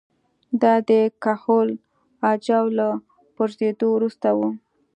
دا 0.61 0.73
د 0.89 0.91
کهول 1.23 1.69
اجاو 2.31 2.67
له 2.77 2.87
پرځېدو 3.37 3.87
وروسته 3.93 4.27
وه 4.37 4.49